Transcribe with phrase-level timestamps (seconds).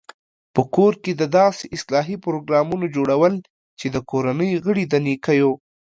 [0.53, 3.33] په کور کې د داسې اصلاحي پروګرامونو جوړول
[3.79, 5.49] چې د کورنۍ غړي د نېکو